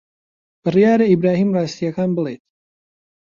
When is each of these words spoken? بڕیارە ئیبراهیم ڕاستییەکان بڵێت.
بڕیارە 0.63 1.05
ئیبراهیم 1.09 1.49
ڕاستییەکان 1.55 2.09
بڵێت. 2.15 2.41